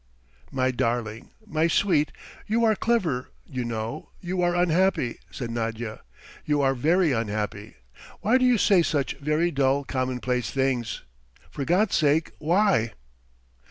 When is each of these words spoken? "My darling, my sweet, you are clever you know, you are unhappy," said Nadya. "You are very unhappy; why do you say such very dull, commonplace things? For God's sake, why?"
"My 0.51 0.71
darling, 0.71 1.29
my 1.45 1.67
sweet, 1.67 2.11
you 2.47 2.63
are 2.65 2.75
clever 2.75 3.29
you 3.45 3.63
know, 3.63 4.09
you 4.19 4.41
are 4.41 4.55
unhappy," 4.55 5.19
said 5.29 5.51
Nadya. 5.51 5.99
"You 6.43 6.59
are 6.63 6.73
very 6.73 7.11
unhappy; 7.11 7.75
why 8.21 8.39
do 8.39 8.45
you 8.45 8.57
say 8.57 8.81
such 8.81 9.13
very 9.19 9.51
dull, 9.51 9.83
commonplace 9.83 10.49
things? 10.49 11.03
For 11.51 11.65
God's 11.65 11.93
sake, 11.97 12.31
why?" 12.39 12.93